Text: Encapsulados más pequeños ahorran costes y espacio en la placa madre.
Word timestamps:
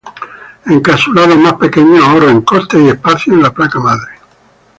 Encapsulados 0.65 1.37
más 1.37 1.53
pequeños 1.53 2.03
ahorran 2.03 2.41
costes 2.41 2.81
y 2.81 2.87
espacio 2.87 3.33
en 3.33 3.43
la 3.43 3.51
placa 3.53 3.79
madre. 3.79 4.13